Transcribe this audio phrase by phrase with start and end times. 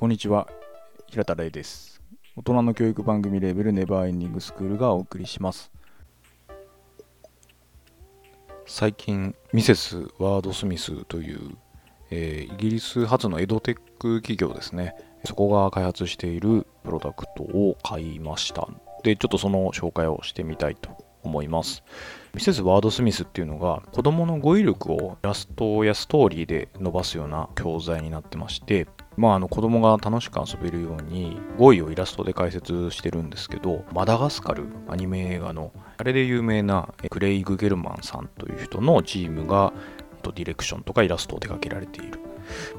[0.00, 0.48] こんにちは。
[1.08, 2.00] 平田玲です。
[2.34, 5.70] 大人の教育番組レベルネバーエンディングスクールがお送りします。
[8.64, 11.54] 最近ミセス・ワードスミスという、
[12.10, 14.94] えー、イギリス発のエドテック企業ですね。
[15.26, 18.66] そこが開発しているプロダクトを買いました。
[19.02, 21.84] でちょっとその紹介をしてみたいと思います。
[22.32, 28.86] ミセス・ワードスミスっていうのが子供の語彙力をイラストやストーリーで伸ばすような教材になってまして
[29.20, 39.74] まあ、あの子供が楽しく遊べるように語彙をイラストで解説してるんですけどマダガスカルアニメ映画のあれで有名なクレイグ・ゲルマンさんという人のチームが
[40.22, 42.18] ディレクションとかイラストを手掛けられている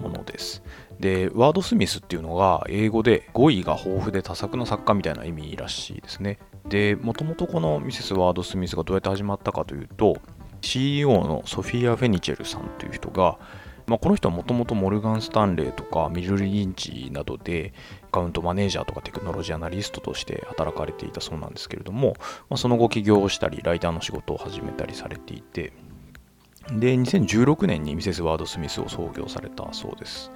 [0.00, 0.62] ものです。
[1.00, 6.38] で、ワードスミスっていうのが英語で語彙が豊富で多作な作家みたいな意味らしいですね。
[6.68, 10.16] で、もともとこのミセス・ワードスミスがどうやって始まったかというと
[10.62, 13.38] CEO のソフィア・フェニチェルさんという人が
[13.86, 17.72] まあ、この人はもともとモルガン・スタンレーとかミル・リンチなどで
[18.04, 22.16] アカウントマネージャーとかテクノロジーアナリストとして働かれていたそうなんですけれども、
[22.50, 25.72] まあ、その後起業したりライターの仕事を始めたりされていて
[26.72, 30.32] で2016年にミセス・ワード・スミスを創業されたそうです。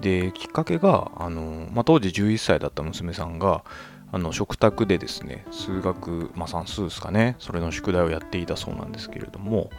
[0.00, 3.64] できっかけがあの、まあ、当時11歳だった娘さんが
[4.12, 9.70] あの食卓でですね数学、まあ、算数ですかねそれの宿題をやっていたそうなんですけれども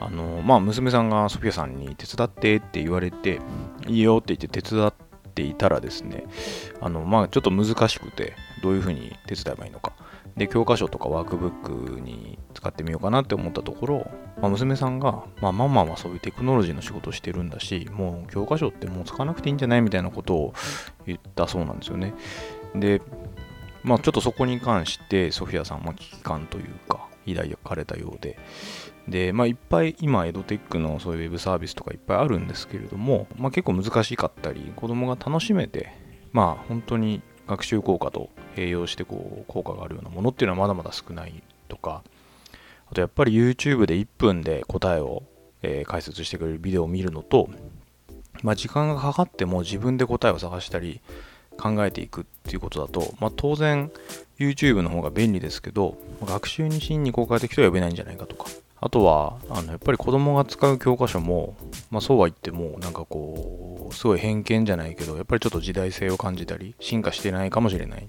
[0.00, 3.40] あのまあ娘さんがソフィアさんに手伝ってって言われて
[3.86, 4.92] いいよって言って手伝っ
[5.34, 6.24] ていたらですね
[6.80, 9.92] あのまあちょっと難しくてどういうふうに手伝えばいいのか。
[10.36, 20.54] で教科書とかワークブックに使ってみようかなって思ったところ、まあ、娘さんが、まあ、ママはそういうテクノロジーの仕事をしてるんだしもう教科書ってもう使わなくていいんじゃないみたいなことを
[21.06, 22.14] 言ったそうなんですよね。
[22.74, 23.02] で
[23.82, 28.38] まあちょっとそこに関してソフィアさんは危機感というか抱かれたようで。
[29.08, 35.92] で、まあ、いっぱい今、エドテックのそういうウェブサービスとかいっぱいあるんですけれども、まあ、結構難しかったり、子供が楽しめて、
[36.32, 42.02] まあ、本当に学習効果と併用してこう効果があるようなものっていうのはまだまだ少ないとか、
[42.90, 45.22] あとやっぱり YouTube で1分で答えを、
[45.62, 47.48] え、解説してくれるビデオを見るのと、
[48.42, 51.00] まあ、時間がかかっても自分で答えを探したり
[51.58, 53.90] 考えていくっていうことだと、まあ、当然
[54.38, 58.46] YouTube の方が便利ですけど学習に真に効果的とは呼べないんじゃないかとか。
[58.80, 61.56] あとは、あの、やっぱり子供が使う教科書も、
[61.90, 68.08] まあそうは言っても、なんかこう、すごい偏見じゃないけど、やっぱりちょっと時代性を感じたり、進化してないかもしれない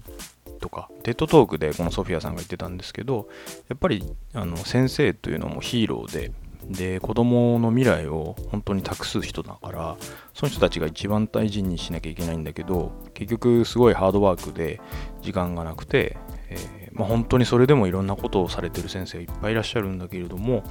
[0.60, 3.28] とか、テッドトークでこのソフィアさんが言ってたんですけど、
[3.68, 6.30] やっぱり、あの、先生というのもヒーローで、
[6.70, 9.96] で、子供の未来を本当に託す人だから、
[10.34, 14.80] その人たちが一番大事にしなきゃいけないんだけど、結局すごいハードワークで
[15.20, 16.16] 時間がなくて、
[16.48, 20.64] えーまあ、本当にそれでもいろんなことをされてる先生がいっぱいいらっしゃるんだけれども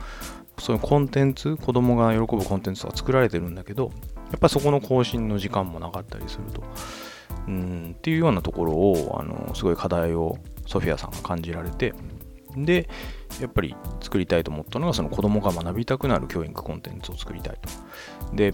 [0.57, 3.91] そういうコンテンツ子供が喜ぶコンテンツが作られてるんだけど
[4.29, 6.63] やっぱそこの更新の時間もなかったりすると。
[7.47, 11.93] うんっていうようなところをあのすごい課題をソフィアさんが感じられて
[12.55, 12.89] で
[13.39, 17.57] やっぱり作りたいと思ったのがその子供が学びたくなる教育コンテンツを作りたい
[18.29, 18.53] とで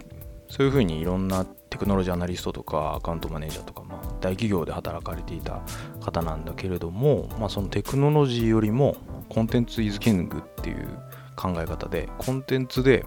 [0.49, 5.61] そういうふうにいろんなテクノロジーアナリストとかアカウントマネージャーとか、まあ、大企業で働かれていた
[6.01, 8.95] 方なんだけれども、まあ、そのテクノロジーよりも
[9.27, 10.87] コンテンツイズキングっていう
[11.35, 13.05] 考え方でコンテンツで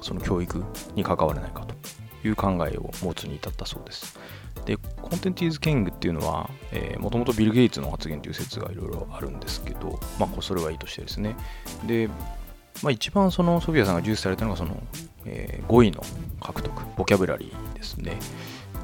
[0.00, 0.64] その教育
[0.94, 1.74] に関われないかと
[2.26, 4.18] いう考えを持つに至ったそうです。
[4.70, 6.48] で、コンテンツイズキングっていうのは、
[7.00, 11.34] もともとビル・ゲイツの発言という説がいろいろあるんですけど、まあ、それはいいとしてですね。
[11.88, 12.08] で、
[12.80, 14.80] まあ、一番そのソフィアさんが重視されたのがその、
[15.24, 16.00] えー、語彙の
[16.40, 18.16] 獲得、ボキャブラリーですね。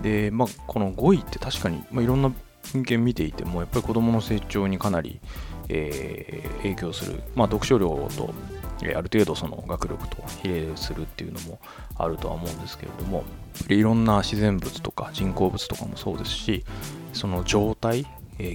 [0.03, 2.33] で、まあ、この語彙って確かに、まあ、いろんな
[2.73, 5.21] 文献見ていても、やっぱり子供の成長にかなり、
[5.69, 8.35] えー、影響する、まあ、読書量と、
[8.83, 11.59] ある程度その学力と比例するっていうのも
[11.97, 13.25] あるとは思うんですけれども、
[13.69, 16.65] いろんな自然物とか人工物とかもそうですし、
[17.13, 18.07] その状態、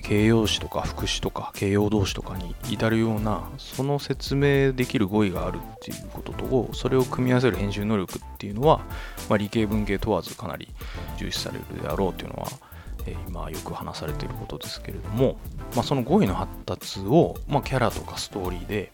[0.03, 8.81] 形容詞とか副詞とか形容動詞とかに至るようなその説明できる語彙があるっていうこととそれを組み合わせる編集能力っていうのは、
[9.27, 10.69] まあ、理系文系問わずかなり
[11.17, 12.47] 重視されるであろうっていうのは、
[13.27, 15.38] 今よく話されていることですけれども、
[15.75, 18.91] まあ、その語彙の発達を、まあ、キャラとかストーリーで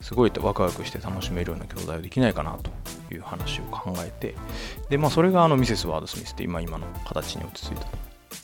[0.00, 2.70] すごいワクワクして楽しめるような教材をできないかなと
[3.14, 4.34] いう話を考えて
[4.88, 7.86] で、まあ、それがあのミセス・ワードスミスって今今の形に落ち着いた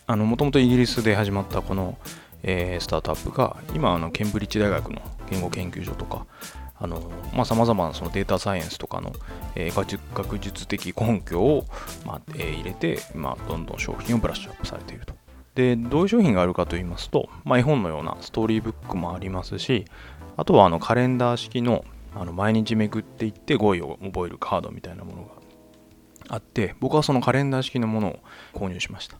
[0.06, 1.98] ともともとイギリスで始まったこの、
[2.42, 5.00] えー、スタートアップが今あのケンブリッジ大学の
[5.30, 6.26] 言語研究所とか
[7.44, 9.12] さまざ、まなそのデータサイエンスとかの、
[9.54, 11.64] えー、学術的根拠を、
[12.04, 15.14] まあえー、入れて、まあ、どんどん商品をブラッシュアップされていると。
[15.54, 19.86] で、どういう商品があるかと言いますと、まあ、絵本のようなストーリーブックもありますし、
[20.36, 21.84] あとはあのカレンダー式の
[22.14, 25.28] あの毎日めくっていって語彙を覚えるカードみたいなものが
[26.28, 28.18] あって、僕はそのカレンダー式のものを
[28.54, 29.18] 購入しました。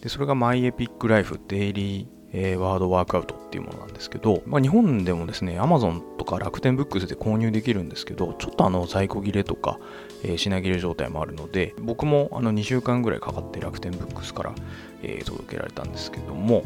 [0.00, 9.78] でそれが MyEpicLife Daily えー、ワードワークアウトっていうものなんですけど、まあ、日本でもですね、Amazon とか楽天ブックスで購入できるんですけど、ちょっとあの在庫切れとか、
[10.22, 14.54] えー、品切れ状態もあるので、僕もあの2週間ぐらいかかって楽天ブックスから、
[15.02, 16.64] えー、届けられたんですけども、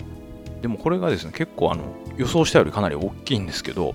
[0.62, 1.82] でもこれがですね、結構あの
[2.16, 3.94] 予想したよりかなり大きいんですけど、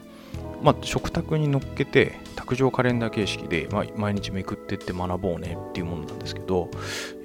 [0.62, 6.70] まあ、食卓に乗っけて、卓上カレンダー形式で、まあ、毎日めくってって学ぼうねっていうものなんですけど、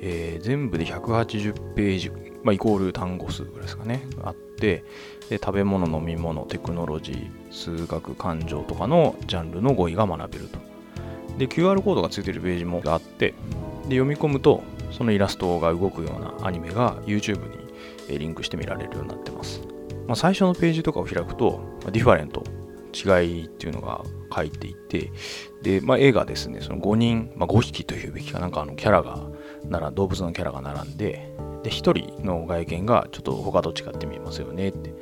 [0.00, 2.10] えー、全部で180ページ、
[2.44, 4.84] まあ、イコール単語数ぐらいですかね、あって、
[5.28, 10.58] で食べ物、飲み物、テクノロジー、数学、感情とかのジャンルの語彙が学べると。
[11.36, 13.34] で、QR コードがついてるページもあって、
[13.88, 14.62] で読み込むと、
[14.92, 17.61] そのイラストが動くようなアニメが YouTube に
[18.08, 19.60] リンクして見られるようになってます。
[20.06, 22.42] まあ、最初のページとかを開くと、ディファレント、
[22.92, 24.02] 違いっていうのが
[24.34, 25.10] 書いていて、
[25.62, 29.28] で、まあ、絵がですね、その5人、まあ、5匹というべきかなんかあのキャラが
[29.68, 31.32] なら、動物のキャラが並んで、
[31.62, 34.94] で、1人の外見がちょっと他と違って見えますよねって。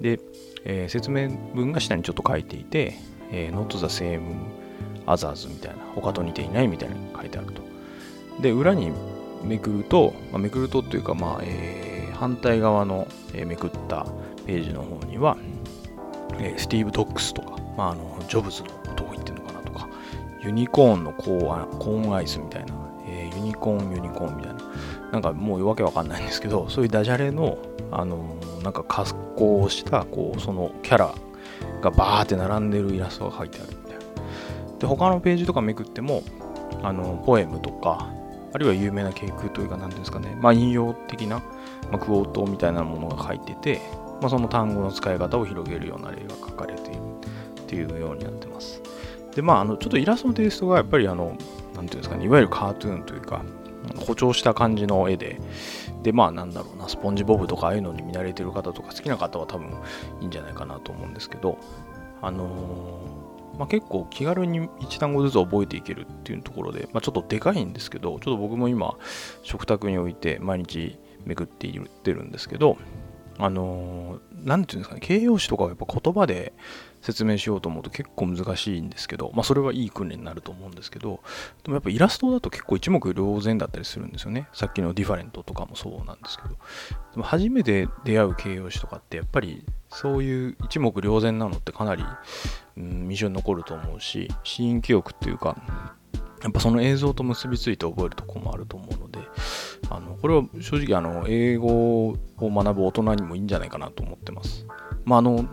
[0.00, 0.20] で、
[0.64, 2.94] えー、説明文が下にちょっと書いていて、
[3.30, 4.20] えー、not the same
[5.06, 7.62] others みたいな、他と似ていないみたいなのが書いてあると。
[8.42, 8.92] で、裏に
[9.44, 11.89] めくると、まあ、めくるとというか、まあ、えー、
[12.20, 14.06] 反対側の、え、めくった
[14.46, 15.38] ページの方には、
[16.38, 19.88] え、スティーブ・ドックスとか、まあ、あのジョブズのことを言ってるのかなとか、
[20.42, 22.74] ユニコーンのコーコーンアイスみたいな、
[23.08, 24.60] え、ユニコーン、ユニコーンみたいな、
[25.12, 27.56] なんかもうわけわかんないんですけど、そういうダジャレの、
[27.90, 31.14] あのなんか格好をした、こう、そのキャラ
[31.80, 34.78] がバーって並んでるイラストが書いてあるみたいな。
[34.78, 36.22] で、他のページとかめくっても、
[36.82, 38.10] あの、ポエムとか、
[38.52, 41.40] あるいは有名な傾空というか、なんていうんですかね、まあ、引用的な、
[41.90, 43.80] まあ、クオートみたいなものが書いてて、
[44.20, 47.00] まあ、その単語の使い方を広げるような例が書かれている
[47.62, 48.82] っていうようになってます。
[49.34, 51.36] で、まあ、あのちょっとイラストのテイストがやっぱりあの、
[51.74, 53.42] なんていうんですかね、いわゆるカートゥーンというか、
[53.96, 55.40] 誇張した感じの絵で、
[56.02, 59.70] で、まあなんだろうな、スポンジボブとかああいうのに見慣れてる方とか好きな方は多分
[60.20, 61.58] いいんじゃないかなと思うんですけど、
[62.22, 68.96] あのー、まあ、結構気軽に1単語ずつ覚えていけるっていうところで、まあ、ちょっとでかいんですけど、ちょっと僕も今、
[69.42, 72.76] 食卓に置いて毎日めくっていってるんですけど、
[73.38, 76.52] あのー、なんていうんですかね、形容詞とかをやっぱ言葉で
[77.00, 81.20] 説明しようと思うと結構難しいんですけど、まあそれはいい訓練になると思うんですけど、
[81.62, 84.48] でもやっぱイラストだと結構一目瞭然だったりするんですよね。
[84.52, 86.50] さっきのディファレントとかもそうなんですけど。
[86.50, 86.56] で
[87.16, 92.04] も初めて出会う形容詞とかってやっぱりそういう一目瞭然なのってかなり、
[92.76, 95.56] うん、印象に残ると思うし、シーン記憶っていうか、
[96.42, 98.99] やっぱその映像と結びついて覚えるとこもあると思うの、
[99.90, 104.66] あのこれは正直あの英語を学ぶ大人にもいいんじゃないかなと思ってます。
[105.04, 105.46] まあ、あの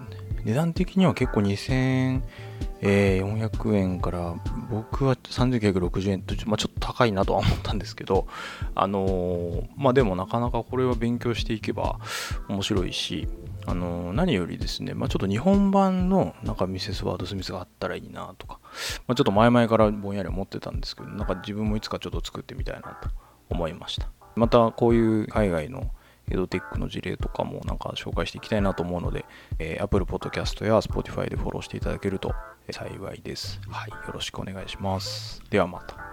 [0.46, 4.36] 値段的には結構2400円から
[4.70, 8.28] 僕は3960円と、ま、ちょっと高いなとは思ったんですけど、
[8.76, 12.00] あの、まあでもなかなかこれは勉強していけば
[12.48, 13.28] 面白いし、
[13.66, 18.60] あの、何よりですね、まあ、ちょっと日本版のなんかミセス・ワード・スミスがあったらいいなとか、
[19.08, 23.10] まあ、ちょっと前々からぼんやり思ってたんですけど、なんか自分もいつかちょっと作ってみたいなと
[23.50, 24.08] 思いました。
[24.38, 25.92] またこういう海外の
[26.30, 29.26] エドテックの事例とかもなんか紹介していきたいなと思うので、
[29.60, 32.34] えー、Apple Podcast や Spotify でフォローしていただけると
[32.70, 33.62] 幸いです。
[33.70, 35.42] はい、よろしくお願いします。
[35.50, 36.07] ではまた。